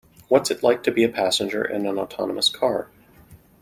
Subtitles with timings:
[0.29, 2.89] What is it like to be a passenger in an autonomous car?